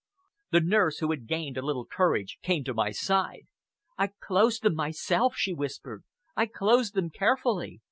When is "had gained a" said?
1.11-1.61